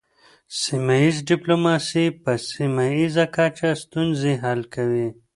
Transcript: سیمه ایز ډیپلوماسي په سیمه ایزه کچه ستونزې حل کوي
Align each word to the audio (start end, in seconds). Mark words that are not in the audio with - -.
سیمه 0.61 0.95
ایز 1.03 1.17
ډیپلوماسي 1.29 2.05
په 2.23 2.31
سیمه 2.51 2.85
ایزه 2.97 3.25
کچه 3.35 3.69
ستونزې 3.83 4.33
حل 4.43 4.61
کوي 4.73 5.07